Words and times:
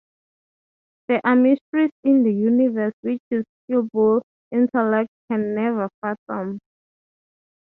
There 1.07 1.21
are 1.23 1.35
mysteries 1.35 1.91
in 2.03 2.23
the 2.23 2.33
universe 2.33 2.95
which 3.01 3.21
his 3.29 3.43
feeble 3.67 4.23
intellect 4.51 5.09
can 5.29 5.53
never 5.53 5.89
fathom. 6.01 6.57